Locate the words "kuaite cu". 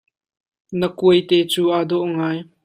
0.97-1.61